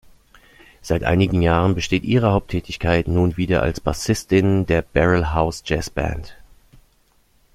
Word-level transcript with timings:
Seit 0.81 1.03
einigen 1.03 1.43
Jahren 1.43 1.75
besteht 1.75 2.01
ihre 2.05 2.31
Haupttätigkeit 2.31 3.07
nun 3.07 3.37
wieder 3.37 3.61
als 3.61 3.79
Bassistin 3.79 4.65
der 4.65 4.81
Barrelhouse 4.81 5.61
Jazzband. 5.63 6.35